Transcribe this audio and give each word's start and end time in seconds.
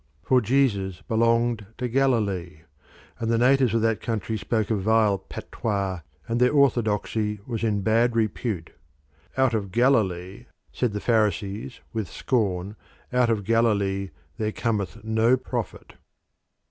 For 0.23 0.41
Jesus 0.41 1.03
belonged 1.03 1.63
to 1.77 1.87
Galilee, 1.87 2.61
and 3.19 3.29
the 3.29 3.37
natives 3.37 3.75
of 3.75 3.83
that 3.83 4.01
country 4.01 4.35
spoke 4.35 4.71
a 4.71 4.75
vile 4.75 5.19
patois, 5.19 5.99
and 6.27 6.39
their 6.39 6.51
orthodoxy 6.53 7.39
was 7.45 7.63
in 7.63 7.81
bad 7.83 8.15
repute. 8.15 8.71
"Out 9.37 9.53
of 9.53 9.71
Galilee," 9.71 10.47
said 10.73 10.93
the 10.93 10.99
Pharisees 11.01 11.81
with 11.93 12.09
scorn, 12.09 12.75
"out 13.13 13.29
of 13.29 13.43
Galilee 13.43 14.09
there 14.37 14.51
cometh 14.51 15.03
no 15.03 15.37
prophet." 15.37 15.93